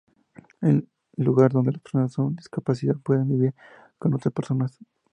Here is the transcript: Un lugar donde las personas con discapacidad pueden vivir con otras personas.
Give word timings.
Un 0.61 0.87
lugar 1.15 1.51
donde 1.53 1.73
las 1.73 1.81
personas 1.83 2.15
con 2.15 2.35
discapacidad 2.35 2.95
pueden 3.03 3.29
vivir 3.29 3.53
con 3.99 4.15
otras 4.15 4.33
personas. 4.33 4.79